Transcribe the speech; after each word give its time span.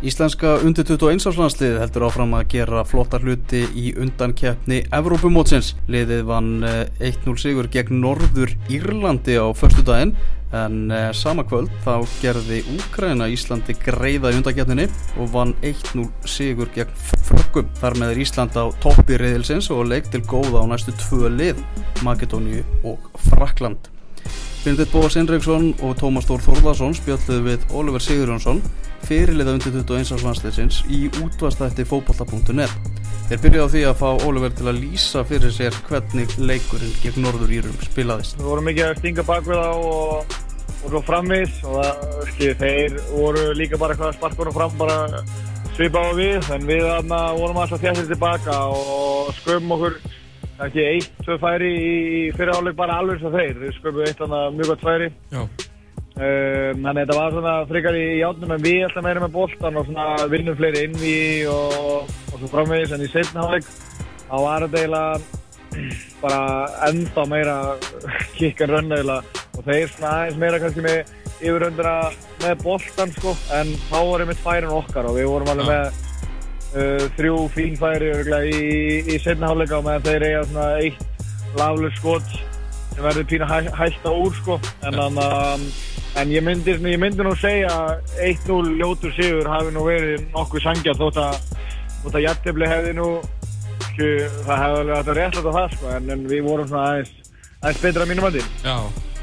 Íslenska 0.00 0.54
undir 0.64 0.86
21 0.88 1.26
áslagslið 1.28 1.74
heldur 1.82 2.06
áfram 2.06 2.30
að 2.38 2.46
gera 2.54 2.86
flotta 2.88 3.18
hluti 3.20 3.66
í 3.76 3.90
undankeppni 4.00 4.78
Evrópumótsins. 4.96 5.74
Liðið 5.92 6.22
vann 6.30 6.48
1-0 6.64 6.94
eh, 7.04 7.40
sigur 7.42 7.68
gegn 7.68 8.00
Norður 8.00 8.54
Írlandi 8.72 9.36
á 9.36 9.44
förstu 9.52 9.84
daginn 9.84 10.14
en 10.56 10.88
eh, 10.88 11.10
sama 11.12 11.44
kvöld 11.44 11.68
þá 11.84 12.00
gerði 12.22 12.62
Úkraina 12.78 13.28
Íslandi 13.28 13.76
greiða 13.84 14.32
í 14.32 14.40
undankeppninni 14.40 14.88
og 15.20 15.34
vann 15.36 15.52
1-0 15.60 16.08
sigur 16.24 16.72
gegn 16.72 16.96
Frökkum. 17.28 17.68
Þar 17.84 18.00
með 18.00 18.16
er 18.16 18.24
Ísland 18.24 18.56
á 18.56 18.72
toppi 18.80 19.20
reyðilsins 19.20 19.68
og 19.68 19.84
leik 19.92 20.08
til 20.08 20.24
góða 20.24 20.64
á 20.64 20.70
næstu 20.72 20.96
tvö 20.96 21.28
lið, 21.28 21.60
Makedóníu 22.00 22.64
og 22.88 23.12
Frakland. 23.28 23.92
Bindit 24.60 24.90
Bóas 24.92 25.14
Inriksson 25.16 25.70
og 25.80 25.94
Tómas 25.96 26.26
Þór 26.28 26.42
Þórðarsson 26.44 26.92
spjalluðu 26.92 27.44
við 27.46 27.62
Oliver 27.72 28.02
Sigurjónsson 28.04 28.58
fyrirliða 29.08 29.54
undir 29.56 29.72
21. 29.72 30.20
landsleitsins 30.20 30.82
í 30.92 31.06
útvastætti 31.24 31.86
fókbalta.net. 31.88 32.74
Þeir 33.30 33.40
byrjaði 33.46 33.64
á 33.64 33.72
því 33.72 33.84
að 33.88 33.96
fá 34.02 34.26
Oliver 34.28 34.52
til 34.52 34.68
að 34.68 34.82
lýsa 34.82 35.24
fyrir 35.24 35.54
sér 35.56 35.80
hvernig 35.88 36.36
leikurinn 36.36 36.92
gegn 37.00 37.24
Norður 37.24 37.56
Írum 37.56 37.80
spilaðist. 37.86 38.36
Við 38.36 38.50
vorum 38.50 38.68
mikið 38.68 38.88
að 38.90 39.00
stinga 39.00 39.26
bak 39.32 39.48
við 39.48 39.64
þá 39.64 39.72
og, 39.94 40.38
svo 40.84 41.04
framvis 41.08 41.58
og 41.64 41.80
það, 41.80 42.06
skil, 42.34 42.52
þeir 42.60 43.02
voru 43.14 43.48
líka 43.56 43.80
bara 43.80 43.96
eitthvað 43.96 44.16
sparkunum 44.20 44.58
fram 44.60 44.76
bara 44.84 45.00
svipa 45.72 46.04
á 46.04 46.08
við 46.20 46.52
en 46.52 46.68
við 46.68 46.84
vorum 47.08 47.64
alltaf 47.64 47.80
þjættir 47.80 48.12
tilbaka 48.12 48.60
og 48.76 49.32
sköfum 49.40 49.78
okkur 49.78 50.02
ekki 50.66 50.84
eitt, 50.84 51.10
tvö 51.24 51.36
færi 51.40 51.72
í 51.72 52.22
fyriráleik 52.36 52.78
bara 52.78 53.00
alveg 53.00 53.20
sem 53.22 53.34
þeir. 53.34 53.58
Við 53.62 53.74
sköfum 53.78 54.06
eitt 54.06 54.22
annað 54.26 54.56
mjög 54.58 54.72
gott 54.72 54.86
færi. 54.86 55.10
Um, 56.20 56.82
þannig 56.84 56.88
að 56.90 56.98
þetta 57.00 57.16
var 57.16 57.34
svona 57.36 57.52
frikar 57.70 57.96
í 57.96 58.06
játnum 58.18 58.50
en 58.52 58.64
við 58.64 58.82
alltaf 58.84 59.04
meira 59.06 59.22
með 59.22 59.36
bóltan 59.38 59.78
og 59.80 59.86
svona 59.86 60.26
vinnum 60.28 60.58
fleiri 60.58 60.82
inn 60.84 60.98
í 61.00 61.20
og, 61.48 62.10
og 62.10 62.34
svo 62.34 62.50
framvegis 62.50 62.92
en 62.92 63.04
í 63.06 63.08
setnaháleik 63.08 63.70
þá 64.26 64.34
var 64.42 64.66
þetta 64.66 64.82
eiginlega 64.82 65.38
bara 66.20 66.42
enda 66.90 67.24
meira 67.30 67.56
kikkan 68.36 68.74
eiginlega 68.76 69.22
og 69.56 69.64
þeir 69.64 69.94
svona 69.94 70.12
aðeins 70.18 70.42
meira 70.42 70.60
kannski 70.60 70.84
með 70.84 71.16
yfirröndina 71.40 71.96
með 72.44 72.62
bóltan 72.66 73.16
sko 73.16 73.34
en 73.56 73.72
þá 73.88 73.98
ég 74.02 74.28
með 74.28 74.44
færin 74.44 74.76
okkar 74.76 75.08
og 75.08 75.16
við 75.16 75.30
vorum 75.30 75.54
alveg 75.54 75.72
með 75.72 76.09
uh, 76.74 77.06
þrjú 77.18 77.36
fín 77.54 77.78
færi 77.80 78.12
í, 78.50 78.64
í 79.10 79.20
setnaháleika 79.22 79.78
og 79.80 79.86
meðan 79.88 80.08
þeir 80.08 80.26
eiga 80.28 80.42
svona 80.50 80.68
eitt 80.80 81.56
laflug 81.58 81.96
skot 81.98 82.34
sem 82.90 83.04
verður 83.04 83.30
pína 83.30 83.48
hæ, 83.50 83.70
hægt 83.78 84.04
á 84.06 84.12
úr 84.12 84.36
sko. 84.42 84.60
En 84.86 84.98
þannig 84.98 85.24
að 85.24 85.70
En 86.18 86.30
ég 86.34 86.42
myndi, 86.42 86.74
ég 86.74 86.98
myndi 86.98 87.22
nú 87.22 87.32
segja 87.38 87.70
að 87.70 88.16
1-0 88.26 88.72
ljótur 88.80 89.12
sigur 89.14 89.46
hafi 89.46 89.70
nú 89.74 89.84
verið 89.86 90.24
nokkuð 90.34 90.64
sangjað 90.64 91.04
þótt 91.04 91.20
að, 91.22 91.36
að 92.10 92.18
jættibli 92.24 92.70
hefði 92.70 92.94
nú, 92.98 93.10
það 93.94 94.50
hefði 94.50 94.80
alveg 94.80 94.96
alltaf 94.96 95.18
réttlætt 95.20 95.46
á 95.46 95.52
það 95.54 95.76
sko, 95.76 95.92
en, 95.94 96.10
en 96.16 96.24
við 96.32 96.42
vorum 96.48 96.66
svona 96.66 96.88
aðeins, 96.88 97.14
aðeins 97.60 97.84
betra 97.84 98.08
mínum 98.10 98.26
að 98.26 98.40
því. 98.40 98.44
Já, 98.66 98.76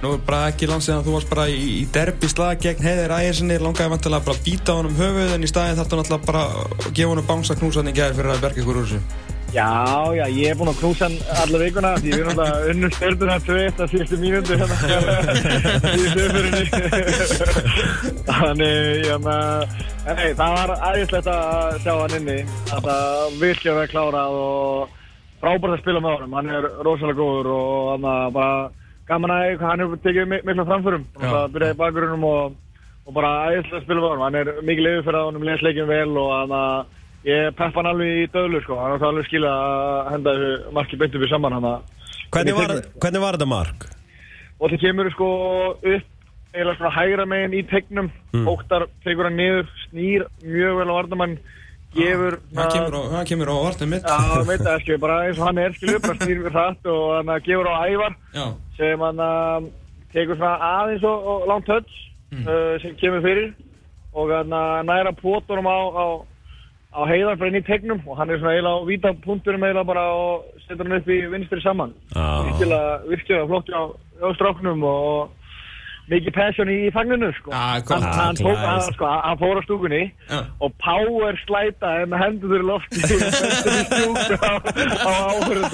nú 0.03 0.13
er 0.13 0.19
bara 0.27 0.47
ekki 0.51 0.69
langt 0.69 0.85
segðan 0.85 1.01
að 1.01 1.07
þú 1.07 1.13
varst 1.15 1.31
bara 1.31 1.45
í, 1.49 1.61
í 1.81 1.85
derbi 1.93 2.27
slag 2.29 2.59
gegn 2.61 2.85
Heiðir 2.85 3.15
Ægersinni, 3.17 3.57
langaði 3.61 3.93
vantilega 3.95 4.25
bara 4.27 4.37
að 4.37 4.43
býta 4.45 4.75
honum 4.77 4.99
höfuð 4.99 5.31
en 5.33 5.45
í 5.45 5.49
staðin 5.49 5.79
þarf 5.79 5.89
þú 5.93 6.01
náttúrulega 6.01 6.29
bara 6.31 6.43
að 6.47 6.91
gefa 6.91 7.13
honum 7.13 7.29
bánsa 7.31 7.57
knúsan 7.57 7.89
í 7.89 7.95
gerð 7.97 8.19
fyrir 8.21 8.35
að 8.35 8.43
berga 8.45 8.61
ykkur 8.63 8.77
úr 8.77 8.85
þessu. 8.85 9.01
Já, 9.55 10.11
já, 10.11 10.25
ég 10.27 10.51
hef 10.51 10.57
búinn 10.59 10.73
að 10.73 10.79
knúsa 10.81 11.07
hann 11.07 11.17
alla 11.41 11.59
vikuna 11.61 11.91
því 12.01 12.09
við 12.11 12.19
erum 12.19 12.31
alltaf 12.33 12.65
unnum 12.71 12.91
stjórnuna 12.93 13.37
tveitt 13.47 13.77
að 13.79 13.91
síðustu 13.93 14.17
mínundu 14.19 14.57
hérna. 14.59 14.75
Þannig, 18.27 18.75
já, 19.07 19.15
nei, 19.23 20.29
það 20.35 20.51
var 20.57 20.73
aðeinslegt 20.75 21.29
að 21.31 21.79
sjá 21.85 21.93
hann 21.93 22.17
inni. 22.19 22.37
Það 22.67 22.81
var 22.89 23.39
virkið 23.39 23.71
að 23.71 23.79
vera 23.79 23.93
klárað 23.93 24.35
og 24.41 24.91
frábært 25.39 25.77
að 25.77 25.81
spila 25.85 26.03
með 26.03 26.17
honum. 26.17 26.35
Hann 26.41 26.51
er 26.59 26.67
rosalega 26.83 27.19
góður 27.21 27.47
og 27.55 27.71
hann 27.93 28.03
var 28.09 28.35
bara 28.35 28.51
gaman 29.07 29.33
að 29.33 29.65
hann 29.65 29.83
hefur 29.83 30.03
tekið 30.03 30.31
mikla 30.33 30.67
framförum. 30.67 31.07
Það 31.17 31.49
byrjaði 31.55 31.79
bakgrunum 31.81 32.27
og, 32.27 32.57
og 33.07 33.17
bara 33.17 33.33
aðeinslega 33.47 33.81
að 33.81 33.87
spila 33.87 34.03
með 34.03 34.09
honum 34.11 34.25
hann 34.27 34.39
er 34.41 34.53
mikið 34.61 34.87
liður 34.87 35.07
fyrir 35.07 35.19
að 35.21 35.27
honum 35.31 35.47
lesleikin 35.47 35.91
vel 35.91 36.21
og 36.21 36.31
hann 36.35 36.55
að 36.59 36.95
Ég 37.27 37.55
peppa 37.57 37.81
hann 37.81 37.89
alveg 37.89 38.21
í 38.21 38.27
döðlu 38.31 38.59
sko, 38.63 38.77
hann 38.79 38.93
var 38.93 39.09
alveg 39.09 39.25
skil 39.27 39.43
að 39.49 40.11
henda 40.13 40.33
marki 40.75 40.99
beintu 40.99 41.19
við 41.19 41.31
saman 41.33 41.55
hann 41.57 41.65
hvernig, 42.31 42.85
hvernig 43.01 43.23
var 43.23 43.35
þetta 43.35 43.47
mark? 43.49 43.87
Og 44.61 44.71
það 44.71 44.83
kemur 44.85 45.09
sko 45.11 45.27
upp 45.75 46.55
eða 46.57 46.75
svona 46.77 46.93
hægra 46.95 47.25
meginn 47.29 47.57
í 47.57 47.63
tegnum. 47.67 48.07
Mm. 48.31 48.47
Óttar 48.47 48.87
tegur 49.03 49.27
hann 49.27 49.37
niður, 49.39 49.67
snýr 49.87 50.27
mjög 50.45 50.79
vel 50.79 50.87
á 50.87 50.97
vardamann 50.97 51.35
gefur 51.97 52.37
ah, 52.57 52.69
hann 53.15 53.27
kemur 53.29 53.51
á 53.51 53.55
vartum 53.65 53.91
mitt 53.93 54.07
Já, 54.07 54.43
mitt, 54.47 54.63
það 54.65 54.81
skilur 54.83 55.03
bara 55.03 55.17
eins 55.25 55.41
og 55.41 55.49
hann 55.49 55.61
er 55.63 55.75
skilur 55.77 56.07
hann 56.07 56.21
snýr 56.21 56.41
við 56.45 56.55
hratt 56.55 56.89
og 56.93 57.03
hann 57.17 57.33
gefur 57.47 57.69
á 57.69 57.75
ævar 57.89 58.17
Já. 58.37 58.45
sem 58.77 59.05
hann 59.07 59.21
uh, 59.27 59.67
tegur 60.13 60.39
svona 60.39 60.71
aðeins 60.71 61.05
og, 61.07 61.29
og 61.33 61.47
langt 61.51 61.71
höll 61.73 61.85
mm. 62.31 62.47
uh, 62.47 62.73
sem 62.83 62.97
kemur 63.01 63.25
fyrir 63.25 63.53
og 64.13 64.33
hann 64.33 64.53
uh, 64.53 64.81
næra 64.87 65.13
pótunum 65.21 65.69
á, 65.69 65.77
á 65.93 66.05
á 66.97 67.01
heiðar 67.05 67.37
bara 67.37 67.51
inn 67.51 67.59
í 67.59 67.65
tegnum 67.67 67.99
og 68.07 68.17
hann 68.17 68.31
er 68.31 68.39
svona 68.39 68.55
eiginlega 68.55 68.81
á 68.81 68.87
víta 68.87 69.11
punkturum 69.25 69.65
eiginlega 69.65 69.89
bara 69.89 70.05
og 70.17 70.61
setur 70.65 70.87
hann 70.87 70.97
upp 70.97 71.09
í 71.11 71.17
vinstri 71.33 71.61
saman 71.61 71.93
virkilega, 72.15 72.93
virkilega 73.05 73.49
flott 73.51 73.69
á, 73.69 73.83
á 74.23 74.27
stráknum 74.37 74.85
og 74.87 75.36
mikið 76.11 76.33
passion 76.35 76.69
í 76.71 76.77
fagninu 76.95 77.29
sko. 77.35 77.51
ah, 77.51 77.75
hann, 77.83 78.05
hann, 78.05 78.37
tók, 78.39 78.55
hann, 78.55 78.81
sko, 78.95 79.05
hann 79.25 79.39
fór 79.41 79.59
á 79.59 79.61
stúkunni 79.65 80.03
ja. 80.07 80.39
og 80.63 80.71
power 80.79 81.35
slæta 81.43 81.89
en 82.03 82.15
hendur 82.15 82.53
þurr 82.53 82.65
lofti. 82.69 82.99
Á, 84.37 84.51
á 85.03 85.11
áhörðu 85.27 85.67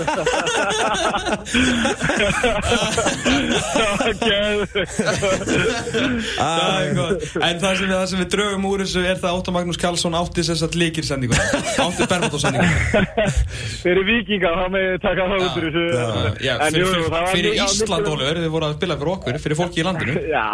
en 7.43 7.59
það 7.61 7.73
sem, 7.77 7.87
það 7.91 8.07
sem 8.09 8.21
við 8.23 8.29
draugum 8.33 8.67
úr 8.71 8.83
þessu 8.83 9.05
er 9.05 9.21
það 9.21 9.37
Óttar 9.37 9.55
Magnús 9.57 9.79
Karlsson 9.81 10.17
átti 10.17 10.45
þess 10.47 10.65
að 10.65 10.79
líkir 10.81 11.05
sendingun 11.07 11.37
átti 11.85 12.09
Bermóttósendingun 12.09 12.73
fyrir 13.83 14.03
vikinga 14.11 14.53
þá 14.57 14.65
með 14.73 14.89
taka 15.03 15.29
það 15.29 15.45
út 15.45 15.55
úr 15.61 15.65
þessu. 15.69 15.85
Fyrir 17.33 17.53
Ísland 17.59 18.09
Ólur 18.09 18.41
þið 18.41 18.51
voru 18.53 18.69
að 18.69 18.77
spila 18.79 18.97
fyrir 18.97 19.15
okkur 19.17 19.41
fyrir 19.43 19.59
fólki 19.59 19.83
í 19.83 19.87
landinu 19.87 20.22
Já, 20.29 20.45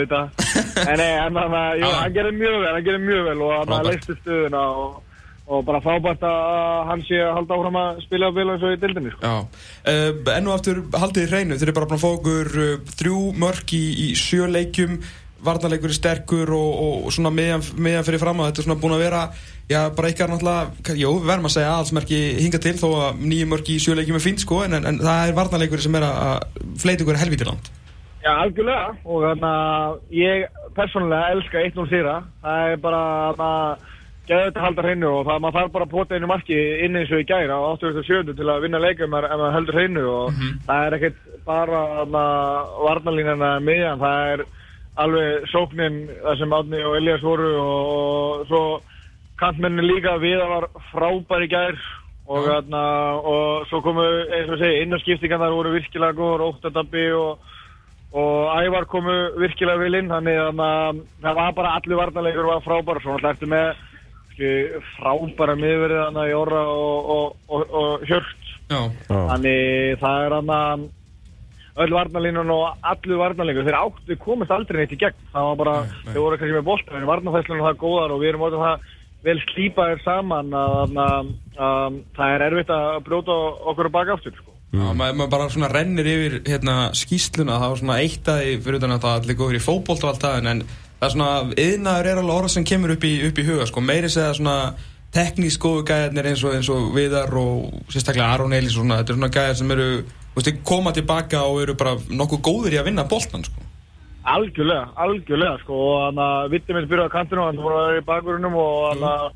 þetta. 0.00 0.22
En 0.86 1.00
nei, 1.00 1.10
en 1.16 1.36
þannig 1.36 1.58
að, 1.58 1.80
jú, 1.80 1.90
hann 1.96 2.14
gerir 2.14 2.34
mjög 2.36 2.56
vel, 2.60 2.70
hann 2.74 2.86
gerir 2.86 3.02
mjög 3.02 3.26
vel 3.30 3.36
og 3.46 3.52
hann 3.72 3.86
leisti 3.88 4.16
stöðuna 4.18 4.62
og, 4.76 5.20
og 5.46 5.62
bara 5.64 5.80
frábært 5.84 6.24
að 6.28 6.80
hann 6.90 7.04
sé 7.08 7.20
að 7.24 7.30
halda 7.38 7.56
áfram 7.56 7.78
að 7.80 8.00
spila 8.04 8.32
vel 8.36 8.48
eins 8.52 8.66
og 8.66 8.74
í 8.74 8.80
dildinni, 8.82 9.12
sko. 9.14 9.30
Já, 9.30 9.62
uh, 9.94 10.34
enn 10.34 10.50
og 10.50 10.56
aftur 10.58 10.82
haldið 10.92 11.24
í 11.24 11.30
hreinu, 11.30 11.56
þeir 11.56 11.70
eru 11.70 11.76
bara 11.78 11.88
búin 11.88 11.96
að 11.96 12.04
fá 12.04 12.10
okkur 12.10 12.50
uh, 12.60 12.74
þrjú 13.00 13.22
mörk 13.44 13.72
í, 13.78 13.84
í 14.04 14.10
sjö 14.20 14.50
leikjum, 14.52 14.98
varnarleikur 15.46 15.92
er 15.92 15.96
sterkur 15.96 16.52
og, 16.56 16.68
og, 16.84 17.08
og 17.08 17.16
svona 17.16 17.32
meðan, 17.32 17.64
meðan 17.80 18.06
fyrir 18.10 18.22
fram 18.22 18.44
að 18.44 18.50
þetta 18.50 18.62
er 18.62 18.68
svona 18.68 18.78
búin 18.84 18.96
að 18.98 19.02
vera, 19.06 19.24
já, 19.72 19.80
bara 19.96 20.12
eitthvað 20.12 20.34
náttúrulega, 20.34 20.98
jú, 21.00 21.16
við 21.16 21.32
verðum 21.32 21.50
að 21.50 21.56
segja 21.56 21.72
allsmerki 21.78 22.20
hinga 22.42 22.62
til 22.68 22.76
þó 22.82 22.86
að 23.06 23.24
nýju 23.32 23.48
mörk 23.54 23.72
í 23.72 23.80
sjö 23.80 23.96
leikjum 23.96 24.20
er 24.20 24.26
fint, 24.28 24.44
sko, 24.44 24.62
en, 24.68 24.78
en 24.80 25.00
það 25.00 25.24
er 25.24 25.36
varnarleikur 25.40 25.84
sem 25.88 25.98
er 26.00 26.08
að 26.10 26.62
fleita 26.84 27.06
ykkur 27.06 27.20
helvítiland. 27.24 27.72
Já, 28.26 28.32
algjörlega 28.42 28.86
og 29.06 29.20
þannig 29.22 29.44
að 29.48 29.98
ég 30.18 30.62
persónulega 30.74 31.34
elska 31.36 31.60
1-0 31.62 31.84
sýra 31.92 32.16
það 32.42 32.70
er 32.72 32.80
bara 32.82 33.02
að 33.30 33.84
geða 34.26 34.48
þetta 34.48 34.64
halda 34.64 34.84
hreinu 34.86 35.10
og 35.12 35.28
það 35.28 35.44
maður 35.44 35.56
þarf 35.60 35.72
bara 35.76 35.86
að 35.86 35.92
pota 35.92 36.16
einu 36.16 36.30
marki 36.30 36.58
inn 36.82 36.98
eins 36.98 37.12
og 37.14 37.22
í 37.22 37.26
gæra 37.28 37.60
á 37.62 37.70
87 37.78 38.34
til 38.34 38.48
að 38.50 38.66
vinna 38.66 38.82
leikum 38.82 39.14
ef 39.14 39.30
maður 39.30 39.54
heldur 39.54 39.78
hreinu 39.78 40.04
og 40.10 40.32
mm 40.32 40.40
-hmm. 40.40 40.58
það 40.66 40.86
er 40.86 40.96
ekkert 40.98 41.20
bara 41.46 41.80
varnalínana 42.82 43.50
miðjan, 43.62 44.02
það 44.02 44.32
er 44.32 44.44
alveg 44.96 45.48
sóknin 45.52 46.02
það 46.24 46.38
sem 46.38 46.52
Átni 46.58 46.82
og 46.82 46.96
Elias 46.96 47.22
voru 47.22 47.50
og, 47.62 48.46
svo 48.48 48.62
kantmennin 49.38 49.86
líka 49.86 50.16
við 50.18 50.40
að 50.40 50.48
var 50.48 50.68
frábær 50.90 51.44
í 51.44 51.48
gær 51.52 51.76
og, 52.26 52.46
ja. 52.48 52.58
og 53.22 53.66
svo 53.68 53.80
komu 53.84 54.02
eins 54.02 54.50
og 54.50 54.58
segi 54.58 54.82
innarskiptingan 54.82 55.38
þar 55.38 55.58
voru 55.60 55.76
virkilega 55.76 56.16
góður, 56.16 56.48
óttadabbi 56.50 57.12
og 57.12 57.38
og 58.16 58.64
ævar 58.64 58.86
komu 58.88 59.14
virkilega 59.36 59.82
vil 59.82 59.98
inn 59.98 60.08
þannig 60.08 60.38
að 60.40 61.02
það 61.20 61.38
var 61.38 61.56
bara 61.58 61.74
allir 61.76 62.00
varnalegur 62.00 62.48
var 62.48 62.64
frábæra 62.64 63.02
svo 63.02 63.12
náttúrulega 63.16 63.36
eftir 63.36 63.52
með 63.52 63.66
ski, 64.32 64.52
frábæra 64.96 65.56
miðverðið 65.60 66.04
þannig 66.06 66.32
í 66.32 66.36
orra 66.38 66.62
og, 66.72 67.10
og, 67.16 67.36
og, 67.48 67.74
og 67.80 68.06
hjört 68.08 68.52
Já. 68.70 68.80
þannig 69.10 70.00
það 70.00 70.24
er 70.24 70.36
þannig 70.38 70.86
öll 71.76 71.92
varnalínun 71.92 72.54
og 72.54 72.88
allir 72.88 73.20
varnalegur 73.20 73.68
þeir 73.68 73.78
áttu 73.82 74.18
komist 74.22 74.54
aldrei 74.54 74.80
neitt 74.80 74.96
í 74.96 75.00
gegn 75.02 75.30
það 75.34 75.48
var 75.50 75.60
bara, 75.60 75.78
nei, 75.84 75.92
nei. 75.92 76.12
þeir 76.14 76.22
voru 76.24 76.40
kannski 76.40 76.56
með 76.56 76.68
bólt 76.70 76.92
en 76.96 77.08
varnafæslunum 77.10 77.64
það 77.66 77.74
er 77.74 77.82
góðar 77.84 78.16
og 78.16 78.22
við 78.22 78.32
erum 78.32 78.46
áttað 78.48 78.64
það 78.64 78.92
vel 79.26 79.38
slýpaðir 79.50 80.04
saman 80.06 80.56
að, 80.56 80.76
að, 80.80 81.00
að, 81.04 81.32
að 81.68 82.02
það 82.16 82.36
er 82.36 82.44
erfitt 82.48 82.76
að 82.78 82.90
brjóta 83.10 83.40
okkur 83.72 83.90
á 83.92 83.96
baka 84.00 84.16
aftur 84.16 84.38
sko 84.40 84.55
Já, 84.76 84.90
maður, 84.92 85.14
maður 85.16 85.30
bara 85.32 85.46
svona 85.52 85.70
rennir 85.72 86.08
yfir 86.10 86.34
hérna, 86.44 86.74
skýsluna, 86.96 87.60
það 87.60 87.72
var 87.72 87.80
svona 87.80 88.00
eitt 88.02 88.28
aði 88.28 88.56
fyrir 88.64 88.80
utan 88.80 88.96
að 88.96 89.06
það 89.06 89.14
allir 89.20 89.38
góður 89.38 89.56
í 89.56 89.62
fókbólt 89.64 90.04
og 90.04 90.10
allt 90.10 90.26
það, 90.26 90.48
en 90.50 90.64
það 90.66 91.06
er 91.06 91.14
svona, 91.14 91.30
yðnaður 91.64 92.10
er 92.10 92.20
alveg 92.20 92.36
orð 92.40 92.52
sem 92.52 92.66
kemur 92.68 92.92
upp 92.96 93.06
í, 93.06 93.12
upp 93.28 93.40
í 93.40 93.46
huga, 93.46 93.68
sko, 93.70 93.84
meiri 93.84 94.10
segja 94.12 94.34
svona 94.36 94.56
teknísk 95.16 95.62
góðu 95.62 95.86
gæðarnir 95.88 96.28
eins 96.32 96.42
og, 96.44 96.56
eins 96.58 96.68
og 96.72 96.90
Viðar 96.96 97.32
og 97.40 97.78
sérstaklega 97.94 98.34
Aron 98.34 98.56
Elís 98.56 98.74
og 98.74 98.82
svona, 98.82 99.00
þetta 99.00 99.14
er 99.14 99.20
svona 99.20 99.32
gæðar 99.38 99.56
sem 99.62 99.72
eru, 99.76 99.88
þú 100.34 100.42
veist, 100.42 100.60
koma 100.68 100.92
tilbaka 100.96 101.46
og 101.46 101.62
eru 101.62 101.78
bara 101.78 101.96
nokkuð 102.10 102.44
góður 102.50 102.76
í 102.76 102.82
að 102.82 102.90
vinna 102.90 103.06
boltan, 103.08 103.46
sko. 103.46 103.64
Algjörlega, 104.26 104.90
algjörlega, 104.98 105.62
sko, 105.62 105.80
og 105.86 105.98
þannig 106.08 106.26
að 106.26 106.52
Vittir 106.52 106.76
minn 106.76 106.88
byrjaði 106.90 107.14
á 107.14 107.16
kantinu 107.16 107.44
og 107.44 107.50
hann 107.52 107.60
voru 107.62 107.78
að 107.78 107.90
vera 107.92 108.02
í 108.02 108.06
bakgrunum 108.10 108.56
og 108.58 108.78
þannig 108.90 109.10
að 109.14 109.26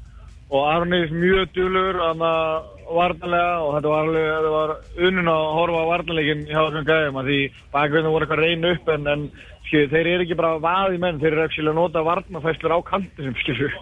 og 0.50 0.66
Aron 0.66 0.94
Elís 0.96 1.12
mjög 1.14 1.52
djúlur, 1.54 1.98
þannig 2.02 2.26
að 2.26 2.80
varnalega 2.96 3.54
og 3.64 3.70
þetta 3.76 3.92
var 3.92 4.04
alveg, 4.04 4.26
þetta 4.34 4.52
var 4.56 4.75
unnun 5.08 5.32
að 5.32 5.46
horfa 5.58 5.81
á 5.81 5.90
varnalegin 5.92 6.44
hjá 6.48 6.58
þessum 6.60 6.88
gæðum 6.90 7.20
að 7.22 7.31
því 7.31 7.38
bakgrunum 7.76 8.14
voru 8.16 8.26
eitthvað 8.28 8.44
reyn 8.44 8.69
upp 8.70 8.92
en, 8.96 9.08
en 9.14 9.25
skilju, 9.69 9.88
þeir 9.94 10.12
eru 10.14 10.26
ekki 10.26 10.38
bara 10.42 10.52
vaði 10.64 11.00
menn, 11.02 11.20
þeir 11.22 11.32
eru 11.37 11.46
ekki 11.46 11.64
að 11.66 11.75
nota 11.78 12.04
varnafæslur 12.06 12.76
á 12.76 12.78
kantinum, 12.90 13.37
skilju, 13.42 13.72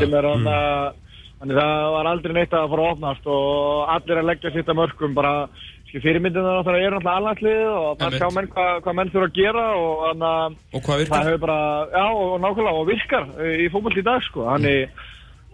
sem 0.00 0.14
er 0.20 0.30
þannig 0.32 0.54
að 0.58 1.00
Þannig 1.44 1.58
það 1.60 1.86
var 1.92 2.06
aldrei 2.08 2.32
neitt 2.32 2.54
að 2.56 2.70
fara 2.72 2.82
að 2.86 2.92
opnast 2.94 3.26
og 3.28 3.88
allir 3.92 4.20
að 4.20 4.28
leggja 4.30 4.52
sitt 4.54 4.68
að 4.70 4.78
mörgum 4.78 5.16
bara, 5.16 5.32
skil, 5.90 6.00
fyrirmyndinu 6.00 6.46
er 6.48 6.54
náttúrulega 6.56 7.10
allanslið 7.18 7.64
og 7.68 7.98
það 8.00 8.16
sjá 8.16 8.28
menn 8.32 8.48
hvað 8.54 8.78
hva 8.86 8.94
menn 8.96 9.10
þurfa 9.12 9.28
að 9.28 9.34
gera 9.36 9.64
og 9.76 9.90
þannig 10.06 10.28
að 10.30 10.54
Og 10.78 10.86
hvað 10.86 11.02
virkar? 11.02 11.18
það 11.18 11.28
hefur 11.28 11.42
bara, 11.42 11.58
já 11.92 12.06
og 12.22 12.32
nákvæmlega 12.46 12.80
og 12.80 12.88
virkar 12.88 13.26
í 13.44 13.68
fókbalt 13.74 14.00
í 14.00 14.06
dag 14.08 14.24
sko, 14.30 14.46
þannig 14.54 15.04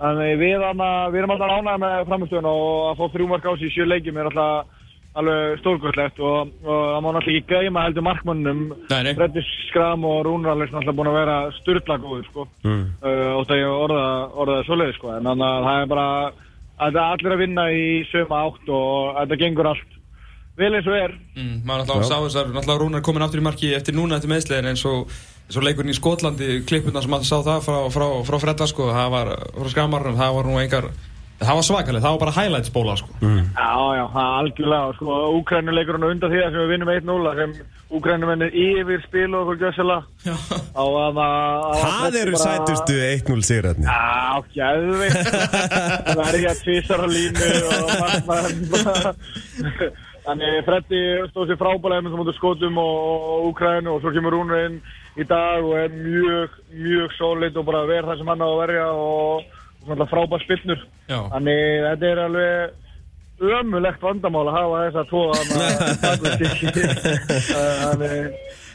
Þannig 0.00 0.37
við, 0.41 0.62
hana, 0.64 0.91
við 1.12 1.20
erum 1.20 1.32
alltaf 1.35 1.56
ánægði 1.56 1.81
með 1.85 1.97
framstöðun 2.08 2.50
og 2.50 2.69
að 2.91 3.00
fá 3.00 3.14
þrjúmark 3.14 3.49
á 3.49 3.52
sig 3.58 3.69
í 3.69 3.75
sjö 3.75 3.88
leikjum 3.88 4.20
er 4.20 4.31
alltaf 4.31 4.76
alveg 5.20 5.58
stórgóðslegt 5.61 6.20
og, 6.23 6.50
og 6.62 6.82
það 6.87 7.00
má 7.02 7.08
náttúrulega 7.17 7.41
ekki 7.41 7.67
gæma 7.67 7.85
heldur 7.88 8.05
nei. 9.02 9.14
Freddi 9.19 9.43
Skram 9.69 10.05
og 10.06 10.20
Rúnar 10.26 10.55
er 10.55 10.70
náttúrulega 10.70 10.97
búin 11.00 11.11
að 11.11 11.19
vera 11.19 11.38
styrla 11.58 11.97
góður 12.02 12.29
sko. 12.29 12.47
Mm. 12.62 12.85
uh, 13.02 13.32
og 13.41 13.49
það 13.49 13.56
er 13.56 13.73
orða, 13.75 14.05
orðað 14.44 14.62
svoleiði 14.69 14.97
sko. 14.99 15.11
En 15.17 15.31
þannig 15.31 15.49
að 15.49 15.67
það 15.67 15.81
er 15.81 15.91
bara 15.94 16.06
að 16.81 16.93
það 16.94 17.00
er 17.03 17.17
allir 17.17 17.35
að 17.35 17.43
vinna 17.43 17.64
í 17.75 17.88
söma 18.12 18.44
átt 18.46 18.70
og 18.76 19.19
þetta 19.19 19.41
gengur 19.43 19.70
allt 19.73 19.99
vel 20.61 20.73
eins 20.76 20.88
og 20.88 20.96
er. 20.96 21.19
Mm, 21.35 21.58
maður 21.64 21.82
náttúrulega 21.82 22.08
sá 22.08 22.17
þessar, 22.29 22.55
náttúrulega 22.55 22.82
Rúnar 22.85 23.05
komin 23.05 23.26
aftur 23.26 23.43
í 23.43 23.46
marki 23.46 23.75
eftir 23.76 23.96
núna 23.96 24.20
eftir 24.20 24.32
meðslegin 24.32 24.70
eins 24.70 24.87
og, 24.88 25.12
og 25.58 25.67
leikurinn 25.67 25.94
í 25.94 25.99
Skotlandi, 25.99 26.50
klippuna 26.69 27.02
sem 27.02 27.11
maður 27.14 27.31
sá 27.31 27.38
það 27.47 27.64
frá, 27.67 27.79
frá, 27.94 28.06
frá 28.29 28.38
Fredda 28.43 28.69
sko, 28.70 28.91
það 28.94 29.14
var 29.17 29.32
frá 29.56 29.73
skamarnum, 29.75 30.19
það 30.20 30.37
var 30.37 30.50
nú 30.50 30.61
engar, 30.62 30.88
það 31.41 31.58
var 31.58 31.67
svakaleg, 31.70 32.05
það 32.05 32.14
var 32.17 32.23
bara 32.25 32.37
highlights 32.38 32.75
bóla 32.75 32.97
sko. 33.00 33.19
Já, 33.25 33.70
já, 33.97 34.05
það 34.14 34.25
er 34.25 34.38
algjörlega 34.44 34.97
sko 35.00 35.20
Úkrænuleikurinn 35.41 36.08
undan 36.12 36.35
því 36.35 36.43
að 36.44 36.56
sem 36.56 36.64
við 36.64 36.75
vinnum 36.75 36.94
1-0 36.97 37.37
sem 37.41 37.61
Úkrænumennir 37.91 38.52
yfir 38.55 39.00
spil 39.02 39.32
og 39.35 39.49
okkur 39.49 39.58
að 41.02 41.17
Það 41.81 42.19
eru 42.20 42.38
sætustu 42.38 42.99
1-0 43.03 43.41
sigrætni 43.49 43.88
Já, 43.88 44.38
gæðveikt 44.55 45.32
Það 45.32 46.23
er 46.29 46.38
ekki 46.38 46.53
að 46.53 46.62
tvísar 46.62 47.03
á 47.03 47.08
línu 47.11 47.49
og 47.73 47.91
margmann 48.31 49.11
Þannig 50.20 50.62
Freddi 50.69 51.03
stóð 51.32 51.50
sér 51.50 51.58
frábælega 51.58 52.05
með 52.06 52.14
mútið 52.20 52.38
skotum 52.38 52.79
og, 52.79 52.96
og 53.32 53.50
Úkrænu 53.50 53.96
og 53.96 54.05
svo 54.05 54.14
kemur 54.14 54.38
hún 54.38 54.55
inn 54.55 54.76
í 55.18 55.24
dag 55.26 55.64
og 55.64 55.74
er 55.78 55.90
mjög, 55.94 56.48
mjög 56.74 57.16
solid 57.18 57.56
og 57.56 57.66
bara 57.66 57.88
verð 57.88 58.12
það 58.12 58.20
sem 58.20 58.30
hann 58.32 58.44
á 58.46 58.48
að 58.48 58.60
verja 58.62 58.86
og, 58.92 59.42
svona 59.84 60.06
frábær 60.10 60.44
spilnur. 60.44 60.80
Þannig 61.10 61.60
þetta 61.88 62.06
er 62.10 62.18
alveg 62.26 62.54
ömulegt 63.40 64.02
vandamál 64.04 64.48
að 64.50 64.56
hafa 64.58 64.80
þess 64.84 64.98
að 65.00 65.10
tóa 65.14 65.34
Þannig 67.80 68.24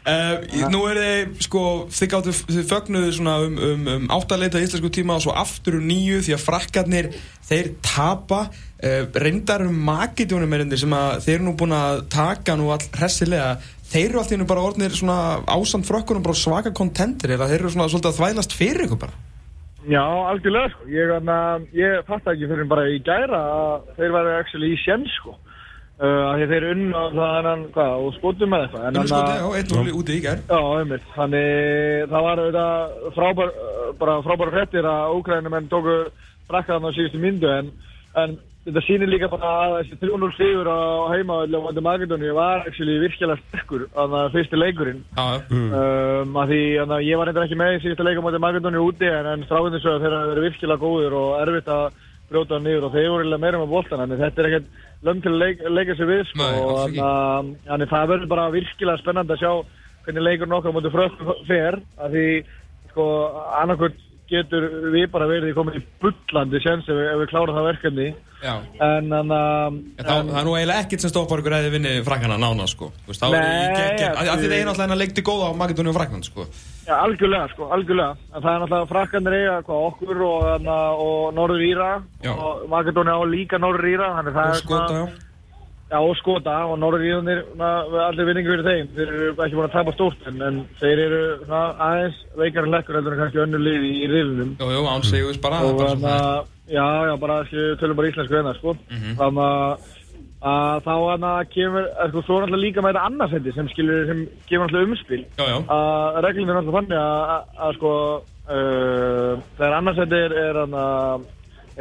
Uh, 0.05 0.67
nú 0.69 0.83
er 0.85 0.99
þið, 0.99 1.29
sko, 1.41 1.61
þið 1.89 2.09
gáttu, 2.11 2.33
þið 2.45 2.65
fögnuðu 2.69 3.13
svona 3.15 3.39
um, 3.41 3.55
um, 3.57 3.87
um 3.89 4.03
áttaleita 4.13 4.61
íslensku 4.61 4.91
tíma 4.93 5.15
og 5.17 5.23
svo 5.25 5.33
aftur 5.33 5.79
um 5.79 5.87
nýju 5.89 6.19
því 6.27 6.35
að 6.35 6.43
frakkarnir, 6.43 7.07
þeir 7.49 7.71
tapa. 7.81 8.43
Uh, 8.75 9.07
reyndar 9.17 9.63
um 9.65 9.79
makitjónum 9.87 10.53
erindir 10.53 10.77
sem 10.77 10.93
að 10.93 11.23
þeir 11.25 11.35
eru 11.39 11.47
nú 11.47 11.55
búin 11.57 11.73
að 11.73 12.03
taka 12.13 12.53
nú 12.59 12.69
all 12.75 12.85
hressilega, 12.99 13.55
þeir 13.91 14.09
eru 14.09 14.23
alltaf 14.23 14.49
bara 14.49 14.89
svona 14.97 15.19
ásand 15.45 15.87
frökkunum 15.87 16.25
bara 16.25 16.41
svaka 16.41 16.73
kontentir 16.75 17.35
eða 17.35 17.49
þeir 17.51 17.61
eru 17.61 17.73
svona 17.75 17.89
svolítið 17.91 18.11
að 18.11 18.19
þvælast 18.19 18.57
fyrir 18.57 18.85
ykkur 18.87 19.01
bara 19.05 19.23
Já, 19.85 20.01
algjörlega 20.01 20.71
sko. 20.73 20.87
Ég, 20.89 21.11
anna, 21.13 21.39
ég 21.77 22.05
fatt 22.07 22.29
ekki 22.31 22.47
fyrir 22.49 22.67
bara 22.69 22.87
í 22.89 23.01
gæra 23.05 23.41
að 23.53 23.89
þeir 23.99 24.15
væri 24.15 24.37
actually 24.39 24.71
í 24.73 24.79
sjens 24.81 25.11
sko. 25.19 25.35
Uh, 25.95 26.25
af 26.27 26.41
því 26.41 26.47
þeir 26.49 26.65
unn 26.73 26.87
og 26.97 27.13
það 27.15 27.45
hann, 27.47 27.61
hvað, 27.75 27.91
og 28.03 28.15
skotum 28.17 28.51
með 28.51 28.63
eitthvað. 28.65 28.87
En 28.87 28.97
einmitt. 30.79 31.05
Þannig 31.15 31.51
það 32.11 32.25
var 32.25 32.41
auðvitað 32.41 33.13
frábær, 33.15 33.53
bara 34.01 34.15
frábær 34.25 34.53
hrettir 34.57 34.89
að 34.91 35.13
Úkrænumenn 35.19 35.69
tóku 35.71 35.95
frakkaðan 36.49 36.89
á 36.91 36.95
síðustu 36.97 37.21
myndu 37.21 37.51
en, 37.53 37.71
en 38.21 38.37
þetta 38.65 38.81
sýnir 38.87 39.09
líka 39.11 39.27
bara 39.29 39.49
að 39.65 39.73
þessi 39.79 39.97
3-0 40.01 40.29
sigur 40.37 40.67
á 40.71 40.79
heimavalli 41.13 41.59
á 41.59 41.65
Mandi 41.65 41.83
Magadóni 41.85 42.31
var 42.33 42.63
virkilega 42.65 43.35
sterkur 43.43 43.83
að 43.93 44.15
það 44.15 44.31
fyrsti 44.37 44.57
leikurinn. 44.61 45.03
Já, 45.17 45.25
já, 45.37 45.43
Um, 45.55 46.33
að 46.41 46.49
því 46.53 46.61
að 46.81 46.95
ég 47.05 47.17
var 47.19 47.27
eitthvað 47.29 47.45
ekki 47.45 47.59
með 47.59 47.75
í 47.75 47.81
síðustu 47.83 48.03
leika 48.07 48.23
motið 48.25 48.41
Magadóni 48.45 48.81
úti 48.81 49.05
en, 49.11 49.29
en 49.35 49.45
stráðin 49.45 49.79
svo 49.83 49.93
að 49.95 50.01
þeir 50.05 50.15
hafa 50.17 50.31
verið 50.33 50.47
virkilega 50.49 50.81
góðir 50.85 51.13
og 51.19 51.29
erfitt 51.43 51.69
að 51.75 52.01
brjóta 52.25 52.55
hann 52.57 52.63
niður 52.65 52.87
og 52.87 52.93
þeir 52.95 53.09
voru 53.13 53.37
meira 53.37 53.59
með 53.61 53.69
boltan 53.75 54.01
en 54.01 54.15
þetta 54.17 54.41
er 54.41 54.47
ekkert 54.49 54.69
lögn 55.05 55.21
til 55.21 55.31
að 55.35 55.41
leik, 55.43 55.59
leika 55.77 55.95
sér 55.99 56.09
við 56.09 56.23
sko, 56.31 56.41
Nei, 56.41 56.61
og 56.65 56.79
þannig 56.79 57.03
að- 57.05 57.51
þannig 57.69 57.91
það 57.93 58.07
verður 58.15 58.31
bara 58.33 58.45
virkilega 58.55 59.01
spennandi 59.03 59.35
að 59.35 59.43
sjá 59.43 59.51
hvernig 60.07 60.25
leikur 60.25 60.49
nokkar 60.49 60.73
motið 60.73 60.95
frökkum 60.95 61.45
fer 61.45 61.77
að 62.01 62.15
því 62.17 62.25
sko 62.89 63.05
annarkvöld 63.61 64.01
getur 64.29 64.65
við 64.93 65.09
bara 65.13 65.27
verið 65.29 65.55
komin 65.57 65.77
í 65.79 65.83
bullandi 66.01 66.61
séns 66.63 66.87
ef, 66.89 66.97
ef 66.97 67.19
við 67.21 67.29
klárum 67.31 67.57
það 67.57 67.67
verkefni. 67.69 68.07
En 68.45 69.09
þannig 69.09 69.33
að 69.35 69.77
það 70.05 70.39
er 70.39 70.47
nú 70.47 70.55
eiginlega 70.57 70.83
ekkert 70.83 71.05
sem 71.05 71.11
stoppar 71.13 71.41
ykkur 71.41 71.55
eða 71.57 71.67
þið 71.67 71.75
vinni 71.77 71.93
frakkana 72.05 72.37
nána 72.41 72.67
sko. 72.69 72.91
Þá 73.07 73.25
er 73.31 73.37
er 73.39 74.69
náttúrulega 74.69 74.99
leikti 74.99 75.25
góða 75.25 75.49
á 75.49 75.57
Makedóni 75.57 75.91
og 75.91 75.97
frakkan 75.97 76.25
sko. 76.25 76.47
Já, 76.85 76.93
algjörlega, 76.99 77.49
sko, 77.55 77.69
algjörlega. 77.73 78.17
En 78.33 78.43
það 78.43 78.51
er 78.51 78.63
náttúrulega 78.63 78.89
frakkandir 78.91 79.37
eiga 79.39 79.55
hvað 79.65 79.85
okkur 79.89 80.25
og, 80.27 80.43
þarna, 80.49 80.79
og 81.05 81.21
Norður 81.37 81.63
Íra. 81.65 81.91
Já. 82.25 82.33
og 82.35 82.67
Makedóni 82.69 83.15
á 83.17 83.21
líka 83.29 83.61
Norður 83.61 83.89
Íra, 83.89 84.11
þannig 84.19 84.37
það 84.37 84.51
er 84.51 84.61
skota, 84.61 84.99
já 85.91 85.97
og 86.01 86.15
skota 86.17 86.55
og 86.65 86.79
Norður 86.81 87.03
Írunir, 87.05 87.43
allir 87.61 88.29
vinningu 88.29 88.51
fyrir 88.53 88.65
þeim. 88.65 88.87
Þeir 88.95 89.11
eru 89.11 89.27
ekki 89.35 89.57
búin 89.57 89.67
að 89.67 89.75
tapa 89.75 89.93
stórt, 89.93 90.23
en, 90.29 90.41
en 90.41 90.61
þeir 90.79 91.01
eru 91.05 91.21
svona, 91.43 91.61
aðeins 91.87 92.23
veikar 92.39 92.65
en 92.65 92.73
lekkur 92.73 92.97
heldur 92.99 93.15
en 93.15 93.21
kannski 93.21 93.43
önnu 93.43 93.61
lið 93.61 93.85
í, 93.85 93.93
í 94.01 94.09
riðlunum. 94.09 94.55
Jú, 94.61 94.71
jú, 94.73 94.87
án 94.89 95.05
segjus 95.05 95.41
bara, 95.43 95.61
það 95.61 95.69
er 95.69 95.75
Og 95.75 95.83
bara 95.83 95.93
svona 95.99 96.17
já, 96.65 96.87
já, 97.09 97.13
bara, 97.21 97.37
skil, 97.51 97.67
tölum 97.81 98.01
bara 98.01 98.09
íslensku 98.09 98.39
hérna, 98.39 98.55
sko. 98.57 98.75
Mhm. 98.89 99.15
Þannig 99.21 99.45
að, 99.45 99.87
að 100.55 100.83
þá 100.85 100.93
hann 100.95 101.27
að 101.31 101.41
kemur, 101.53 101.89
sko, 102.09 102.25
svo 102.25 102.37
er 102.37 102.45
náttúrulega 102.45 102.65
líka 102.65 102.85
með 102.85 102.93
þetta 102.93 103.07
annarsendi 103.11 103.55
sem 103.55 103.69
skilur, 103.73 104.05
sem 104.09 104.27
kemur 104.49 104.67
náttúrulega 104.67 104.91
umspil 104.91 105.23
Já, 105.37 105.45
já, 105.49 105.57
að 105.77 106.21
reglum 106.25 106.49
er 106.49 106.59
náttúrulega 106.59 106.81
þannig 106.81 107.01
að, 107.05 107.49
að, 107.65 107.79
sko 107.79 107.93
uh, 108.49 109.31
þegar 109.57 109.77
annarsættir 109.79 110.25
er, 110.25 110.37
er, 110.43 110.61
er, 110.65 111.25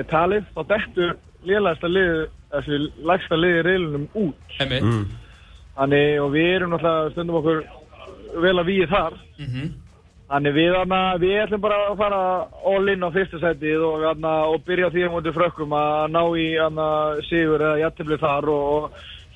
er 0.00 0.08
talið 0.12 0.50
þá 0.54 0.62
dettur 0.72 1.16
lélægsta 1.48 1.90
lið 1.90 2.14
þessi 2.54 2.80
lægsta 3.10 3.38
lið 3.38 3.60
í 3.60 3.66
reilunum 3.68 4.08
út. 4.26 4.56
Emitt 4.62 5.20
þannig 5.74 6.20
og 6.22 6.34
við 6.34 6.50
erum 6.56 6.74
náttúrulega 6.74 7.14
stundum 7.14 7.40
okkur 7.40 7.64
vel 8.44 8.54
að 8.60 8.70
við 8.70 8.84
þar. 8.92 9.18
Mhm. 9.38 9.72
þannig 10.24 10.54
við, 10.56 10.74
hana, 10.74 10.98
við 11.20 11.34
ætlum 11.42 11.60
bara 11.60 11.78
að 11.90 11.98
fara 12.00 12.20
all 12.66 12.88
in 12.88 13.04
á 13.04 13.08
fyrsta 13.12 13.38
sætið 13.38 13.82
og, 13.84 14.04
hana, 14.08 14.32
og 14.50 14.64
byrja 14.64 14.88
því 14.90 15.02
að 15.04 15.12
mútið 15.12 15.36
frökkum 15.36 15.74
að 15.76 16.06
ná 16.10 16.22
í 16.40 16.46
hana, 16.56 16.86
sigur 17.28 17.60
eða 17.60 17.82
jættibli 17.82 18.16
þar 18.18 18.48
og, 18.48 18.88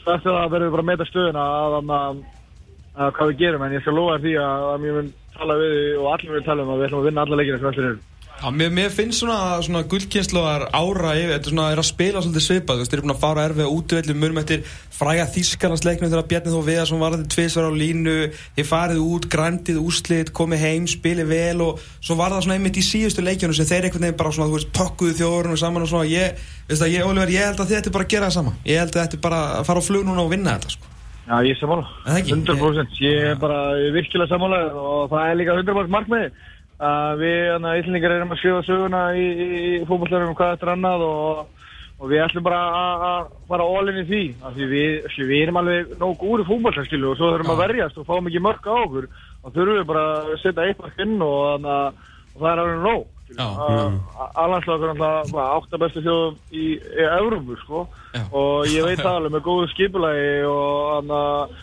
og 0.07 0.09
eftir 0.15 0.33
það 0.33 0.51
verðum 0.55 0.67
við 0.67 0.75
bara 0.75 0.85
að 0.87 0.89
meta 0.89 1.09
stöðuna 1.11 1.45
að, 1.45 1.77
hana, 1.77 2.01
að 2.97 3.13
hvað 3.19 3.31
við 3.31 3.41
gerum. 3.43 3.67
En 3.67 3.77
ég 3.77 3.85
skal 3.85 3.95
lofa 3.99 4.17
því 4.25 4.35
að, 4.43 4.65
að 4.73 4.81
mér 4.87 4.97
mun 4.97 5.13
tala 5.37 5.59
við 5.61 5.77
og 5.99 6.11
allir 6.15 6.33
mun 6.33 6.49
tala 6.49 6.65
um 6.65 6.73
að 6.73 6.81
við 6.81 6.89
ætlum 6.89 7.03
að 7.03 7.09
vinna 7.11 7.27
alla 7.27 7.41
leikina 7.43 7.61
hvað 7.63 7.79
þeir 7.79 7.89
eru 7.91 8.01
Já, 8.39 8.51
mér, 8.55 8.69
mér 8.71 8.93
finnst 8.95 9.19
svona, 9.19 9.59
svona 9.67 9.81
gullkynsluðar 9.91 10.69
ára 10.71 11.15
yfir, 11.19 11.33
þetta 11.33 11.49
er 11.49 11.53
svona, 11.53 11.71
er 11.75 11.81
að 11.83 11.87
spila 11.89 12.21
svolítið 12.23 12.45
svipað, 12.45 12.77
þú 12.77 12.83
veist, 12.85 12.93
þeir 12.93 12.99
eru 12.99 13.07
búin 13.07 13.15
að 13.15 13.23
fara 13.25 13.47
erfið 13.49 13.71
útvelli 13.75 14.15
mörgum 14.15 14.39
eftir 14.45 14.61
fræga 14.95 15.25
þýskarlandsleiknum 15.35 16.13
þegar 16.13 16.29
Bjarni 16.31 16.53
þó 16.53 16.61
við 16.69 16.79
sem 16.87 17.03
var 17.03 17.17
þetta 17.17 17.33
tvisvar 17.35 17.67
á 17.67 17.73
línu 17.83 18.15
þið 18.55 18.69
farið 18.69 19.01
út, 19.03 19.27
grændið 19.33 19.81
úrslit 19.83 20.31
komið 20.39 20.63
heim, 20.63 20.87
spilið 20.87 21.33
vel 21.33 21.65
og 21.67 21.83
svo 21.99 22.19
var 22.21 22.37
það 22.37 22.45
svona 22.47 22.59
einmitt 22.61 22.79
í 22.79 22.85
síðustu 22.87 23.25
leikjunum 23.27 23.59
sem 23.59 23.67
þeir 23.73 23.89
einhvern 23.89 24.07
veginn 24.07 24.21
bara 24.23 24.35
svona, 24.37 24.53
þú 24.53 24.61
veist, 24.61 24.71
pökkuðu 24.79 25.17
þjóðurinn 25.19 25.59
saman 25.65 25.87
og 25.87 25.91
svona, 25.91 26.07
ég, 26.13 26.45
veist 26.71 26.85
það, 26.85 26.95
ég, 26.95 27.09
Oliver, 27.11 27.35
ég 27.35 27.51
held 27.51 27.65
að 27.65 27.73
þið 27.73 27.81
ætti 27.81 27.95
bara 27.97 28.07
að 28.07 28.15
gera 28.15 28.31
það 28.31 28.39
sama, 28.39 28.55
ég 28.71 28.85
held 28.85 29.03
að 29.03 29.19
bara 29.27 29.43
þetta, 30.55 30.77
sko 30.77 30.95
Já, 31.29 31.43
ég 31.45 31.53
er 31.53 31.59
sammála. 31.61 31.83
Er 32.07 32.09
það 32.09 32.19
ekki? 32.23 32.37
100%. 32.39 33.01
Ég 33.05 33.25
er 33.29 33.35
bara 33.41 33.57
er 33.77 33.91
virkilega 33.93 34.31
sammála 34.31 34.61
og 34.81 35.11
það 35.11 35.27
er 35.29 35.35
líka 35.37 35.57
100% 35.59 35.93
markmiði. 35.93 36.31
Uh, 36.79 37.13
við, 37.19 37.39
þannig 37.57 37.69
að 37.73 37.79
Íslandingar 37.81 38.13
erum 38.15 38.33
að 38.35 38.39
skrifa 38.39 38.59
söguna 38.63 38.99
í, 39.19 39.23
í, 39.27 39.47
í 39.79 39.79
fótballtörum 39.89 40.29
um 40.31 40.37
hvað 40.39 40.53
eftir 40.55 40.71
annað 40.71 41.03
og, 41.09 41.41
og 41.99 42.13
við 42.13 42.23
ætlum 42.23 42.45
bara 42.47 42.61
að- 42.79 43.03
að 43.09 43.33
fara 43.51 43.67
í 43.99 44.05
því 44.07 44.21
af 44.47 44.53
því 44.55 44.69
við, 44.71 45.09
við 45.33 45.43
erum 45.43 45.59
alveg 45.59 45.91
nóg 45.99 46.23
úr 46.23 46.45
í 46.45 46.47
fútbolta 46.47 46.85
skilu 46.87 47.11
og 47.11 47.17
svo 47.19 47.33
þurfum 47.35 47.51
að 47.57 47.63
verjast 47.65 47.99
og 47.99 48.07
fáum 48.07 48.31
ekki 48.31 48.45
mörg 48.47 48.63
á 48.71 48.75
okkur 48.79 49.09
og 49.43 49.53
þurfum 49.57 49.81
við 49.81 49.89
bara 49.91 50.05
að 50.23 50.31
setja 50.45 50.69
eitt 50.71 50.79
mark 50.87 51.03
inn 51.03 51.17
og, 51.19 51.41
þannig 51.59 51.75
að- 51.75 51.95
og 52.35 52.39
það 52.45 52.53
er 52.53 52.63
alveg 52.63 52.83
nóg 52.87 53.07
Já. 53.29 53.45
Allandslagur 54.41 54.89
er 54.89 55.03
alltaf 55.05 55.35
átta 55.37 55.79
bestu 55.83 56.01
þjóðum 56.01 56.37
í, 56.55 56.63
í 56.81 57.03
Európu 57.19 57.59
sko. 57.61 57.83
Og 58.33 58.65
ég 58.73 58.87
veit 58.87 59.03
alveg 59.05 59.35
með 59.35 59.43
góðu 59.45 59.67
skipulagi 59.75 60.31
og 60.49 60.87
þannig 60.95 61.19
að 61.19 61.59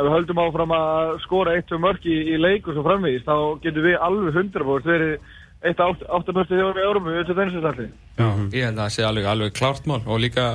ef 0.00 0.06
við 0.06 0.14
höldum 0.16 0.40
áfram 0.40 0.72
að 0.72 1.12
skora 1.26 1.54
eitt 1.58 1.72
og 1.76 1.82
mörg 1.84 2.06
í, 2.08 2.16
í 2.32 2.40
leikur 2.40 2.76
svo 2.76 2.84
framvegist 2.86 3.28
þá 3.28 3.36
getum 3.64 3.86
við 3.86 3.96
alveg 4.00 4.38
100% 4.40 4.88
verið 4.88 5.14
eitt 5.60 5.80
átt, 5.84 6.04
átta 6.08 6.34
bestu 6.36 6.56
þjóðum 6.56 6.80
í 6.80 6.84
Európu 6.86 7.12
við 7.12 7.26
þetta 7.28 7.44
einstaklega 7.44 7.90
Já, 8.20 8.28
ég 8.56 8.64
held 8.64 8.78
að 8.78 8.82
það 8.82 8.94
sé 8.96 9.06
alveg, 9.06 9.28
alveg 9.34 9.56
klárt 9.58 9.90
mál 9.90 10.00
og 10.00 10.22
líka, 10.24 10.46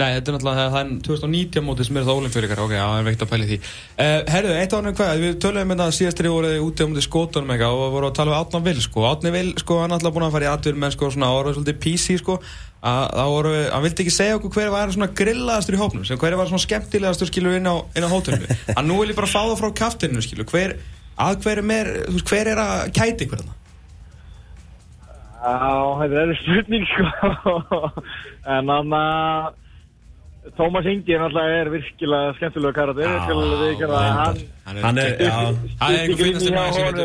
nei, 0.00 0.08
þetta 0.16 0.30
er 0.30 0.36
náttúrulega 0.36 0.64
það 0.72 0.78
er 0.80 0.90
2019 1.08 1.66
mótið 1.66 1.88
sem 1.88 1.98
er 2.00 2.06
það 2.06 2.18
ólimpíuleikar 2.20 2.62
ok, 2.64 2.74
það 2.78 2.96
er 2.98 3.06
veikt 3.08 3.24
að 3.24 3.30
pæli 3.32 3.48
því. 3.50 3.58
Uh, 3.92 4.18
Herðu, 4.32 4.56
eitt 4.56 4.76
ánum 4.76 4.96
hvað, 4.98 5.22
við 5.22 5.38
töluðum 5.44 5.72
með 5.72 5.82
það 5.82 5.94
síðastri 5.98 6.32
voruð 6.32 6.66
úti 6.66 6.86
á 6.86 6.90
mútið 6.90 7.06
skótunum 7.08 7.54
eitthvað 7.54 7.78
og 7.82 7.94
voru 7.96 8.10
að 8.10 8.18
tala 8.18 8.32
um 8.32 8.38
Átna 8.40 8.62
Vil, 8.66 8.76
sko, 8.86 9.06
Átni 9.10 9.32
Vil, 9.34 9.46
sko, 9.60 9.78
hann 9.82 9.92
er 9.92 9.98
alltaf 9.98 10.16
búin 10.16 10.26
að 10.28 10.36
fara 10.38 10.48
í 10.48 10.52
atvinnum 10.52 10.86
menn, 10.86 10.94
sko, 10.96 11.10
svona, 11.12 11.32
voru 11.36 11.56
svolítið 11.56 11.80
PC, 11.84 12.18
sko. 12.22 12.38
Að 12.82 13.28
voru, 13.30 13.52
hann 13.70 13.84
vildi 13.84 14.02
ekki 14.02 14.10
segja 14.10 14.38
okkur 14.40 14.56
hver 14.56 14.72
var 14.72 14.90
svona 14.90 15.12
grillaðastur 15.14 15.76
í 15.76 15.78
hópnum, 15.78 16.02
hver 16.18 16.34
var 16.34 16.48
svona 16.50 16.64
skemmtilegastur, 16.64 17.28
skilur, 17.30 17.54
inn 17.54 17.68
á, 17.70 17.78
á 17.78 18.10
hótelinu. 18.10 18.56
Að 18.74 18.88
nú 18.88 18.96
vil 18.98 19.12
ég 19.12 19.20
bara 19.20 19.30
fá 19.30 19.38
það 19.44 19.60
frá 19.60 19.68
kaftinu, 19.84 20.24
skilur, 20.24 20.48
hver 20.50 20.74
að 21.20 21.42
hver 21.44 21.60
er, 21.62 21.90
veist, 22.08 22.26
hver 22.26 22.50
er 22.52 22.60
að 22.60 22.92
kæti 22.96 23.28
þarna? 23.30 23.54
Já, 25.42 25.74
þetta 26.00 26.22
er 26.22 26.36
spurning 26.38 26.86
sko. 26.90 27.80
En 28.52 28.70
hann 28.70 28.94
að 28.98 29.61
Tómas 30.58 30.86
Ingi 30.90 31.14
náttúrulega 31.14 31.58
er 31.60 31.68
virkilega 31.70 32.32
skemmtilega 32.34 32.74
karakter 32.74 33.06
hann. 34.18 34.40
Hann 34.82 34.98
er, 34.98 35.12
Það 35.78 35.94
er 35.94 36.08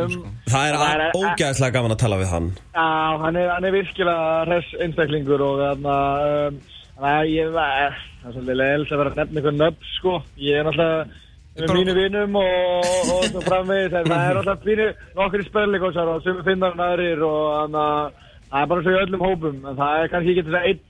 um 0.01 0.15
sko. 0.15 0.31
er 0.57 1.03
er- 1.05 1.19
ógæðslega 1.19 1.75
gaman 1.75 1.93
að 1.93 2.01
tala 2.01 2.17
við 2.17 2.31
hann. 2.33 2.49
Já, 2.73 2.87
hann 3.21 3.35
er, 3.35 3.51
hann 3.53 3.69
er 3.69 3.75
virkilega 3.77 4.41
hress 4.49 4.73
einstaklingur 4.81 5.45
og 5.45 5.61
þannig 5.61 5.93
að 5.93 6.25
um, 6.47 6.59
þannig 6.97 7.13
að 7.13 7.31
ég 7.35 7.53
það 7.59 7.77
er 7.85 8.01
svolítið 8.25 8.59
leiðilegt 8.63 8.91
að 8.91 9.01
vera 9.03 9.13
að 9.13 9.21
nefna 9.21 9.39
eitthvað 9.39 9.61
nöfn 9.61 9.89
sko. 9.93 10.17
Ég 10.47 10.57
er 10.57 10.67
náttúrulega 10.67 11.25
með 11.57 11.73
mínu 11.77 11.93
vinum 11.97 12.35
og, 12.41 12.89
og 13.13 13.23
svo 13.31 13.41
framvegis 13.45 13.93
það 13.95 14.11
er 14.17 14.41
alltaf 14.41 14.65
fínu 14.65 14.89
nokkur 15.17 15.41
í 15.41 15.47
spellikosar 15.47 16.11
og 16.13 16.25
sem 16.25 16.41
finnar 16.45 16.73
hann 16.75 16.85
aðrir 16.89 17.23
og 17.25 17.39
þannig 17.53 17.81
að 17.85 18.19
það 18.51 18.61
er 18.61 18.69
bara 18.73 18.85
svo 18.85 18.93
í 18.93 18.99
öllum 19.05 19.25
hópum 19.25 19.57
en 19.71 19.79
það 19.79 20.01
er 20.01 20.11
kannski 20.13 20.33
ekki 20.35 20.45
þess 20.49 20.59
að 20.59 20.69
einn 20.71 20.83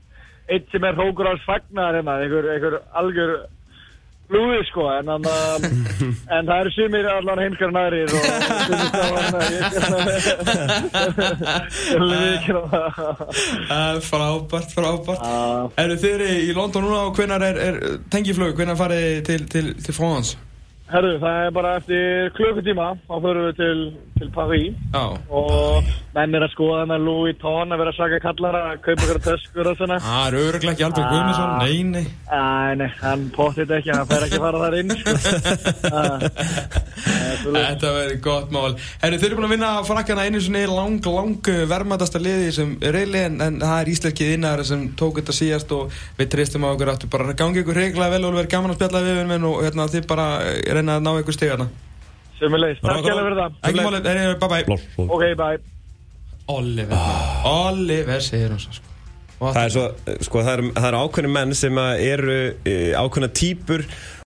eitt 0.48 0.72
sem 0.72 0.84
er 0.88 0.96
hrókur 0.96 1.28
ás 1.32 1.44
fagnar 1.46 1.96
hérna, 1.98 2.14
einhver, 2.24 2.46
einhver 2.54 2.82
algjör 2.96 3.32
blúði 4.28 4.64
sko 4.68 4.88
en, 4.92 5.10
en, 5.12 5.24
en 6.36 6.50
það 6.50 6.60
eru 6.62 6.72
sumir 6.76 7.06
allan 7.12 7.42
heimskar 7.44 7.72
nærir 7.76 8.10
og 8.12 8.24
frábært, 14.08 14.70
frábært. 14.76 15.22
Eru 15.84 15.96
eru 16.12 16.28
í 16.28 16.52
London 16.56 16.84
núna 16.88 17.00
og 17.08 17.14
hvenær 17.18 17.42
er, 17.48 17.58
er 17.70 17.76
tengiflög, 18.12 18.54
hvenær 18.60 18.78
farið 18.80 19.02
þið 19.08 19.24
til, 19.32 19.42
til, 19.54 19.68
til 19.86 19.94
France? 19.96 20.30
Herru, 20.88 21.18
það 21.20 21.38
er 21.44 21.50
bara 21.52 21.72
eftir 21.82 22.30
klukkutíma 22.38 22.86
þá 23.10 23.16
förum 23.26 23.48
við 23.50 23.58
til, 23.58 23.80
til 24.22 24.30
Paris 24.32 24.76
Já, 24.94 25.02
og 25.36 25.90
menn 26.16 26.38
er 26.38 26.46
að 26.46 26.54
skoða 26.54 26.86
með 26.88 27.04
Louis 27.04 27.26
Vuitton 27.28 27.76
að 27.76 27.82
vera 27.82 27.92
að 27.92 27.98
saka 28.00 28.20
kallara 28.24 28.62
að 28.72 28.80
kaupa 28.86 29.04
ykkur 29.04 29.20
töskur 29.26 29.70
og 29.72 29.76
svona. 29.82 29.98
Það 30.02 30.28
er 30.30 30.38
öruglega 30.42 30.74
ekki 30.74 30.86
Albert 30.88 31.04
Ah. 31.08 31.12
Guðmundsson, 31.14 31.52
nei, 31.60 31.84
nei. 31.92 32.06
Æ, 32.32 32.40
nei, 32.80 32.88
hann 33.02 33.26
potið 33.36 33.74
ekki, 33.78 33.92
hann 33.94 34.08
fer 34.10 34.26
ekki 34.26 34.40
að 34.40 34.46
fara 34.48 34.64
þar 34.64 34.78
inn 34.80 34.96
sko. 35.02 35.16
Ah. 35.98 36.20
Þetta 37.48 37.92
verður 37.94 38.18
gott 38.26 38.50
mál. 38.52 38.74
Herru, 39.02 39.20
þið 39.20 39.28
eru 39.28 39.38
búin 39.38 39.48
að 39.48 39.54
vinna 39.54 39.70
frakkana 39.88 40.26
einu 40.28 40.42
sinni 40.44 40.64
lang, 40.68 41.06
lang 41.14 41.50
vermaðasta 41.70 42.20
liði 42.22 42.50
sem 42.56 42.74
reyli 42.82 43.22
en, 43.28 43.38
en 43.44 43.60
það 43.62 43.76
er 43.84 43.92
íslenskið 43.94 44.34
innar 44.36 44.64
sem 44.68 44.88
tók 45.00 45.22
þetta 45.22 45.36
síðast 45.38 45.72
og 45.78 45.94
við 46.18 46.32
treystum 46.34 46.66
á 46.68 46.74
okkur 46.74 46.92
áttu 46.96 47.12
bara 47.14 47.30
að 47.30 47.38
gangi 47.44 47.62
ykkur 47.64 47.78
reglega 47.78 48.14
vel 48.16 48.24
og 48.28 48.36
verður 48.40 48.52
gaman 48.56 48.74
að 48.74 48.80
spjalla 48.82 49.04
við 49.06 49.22
við 49.32 49.48
og 49.48 49.62
hérna, 49.68 49.88
eh, 50.78 50.82
reyna 50.82 50.98
að 51.00 51.06
ná 51.08 51.14
ykkur 51.24 51.38
stigarna 51.38 51.70
Sömuleiðis, 52.38 52.84
takk 52.84 53.02
hjá 53.02 53.16
fyrir 53.18 53.40
það. 53.40 53.56
Ekki 53.66 53.82
málið, 53.82 54.08
er, 54.12 54.36
bye 54.38 54.50
bye 54.52 54.66
blós. 54.68 54.84
Ok, 55.02 55.24
bye. 55.40 55.58
Oliver, 56.54 57.00
Oliver 57.50 58.22
segir 58.24 58.54
hún 58.54 58.62
svo 58.62 58.76
sko. 58.78 58.92
Það 59.38 59.60
er 59.64 59.74
svo, 59.74 59.86
sko, 60.26 60.42
það 60.46 60.54
eru 60.56 60.70
er 60.90 60.98
ákveðni 60.98 61.32
menn 61.34 61.56
sem 61.58 61.80
að 61.82 62.04
eru 62.08 62.38
eh, 62.66 62.94
ákveðna 62.98 63.30
típur 63.38 63.84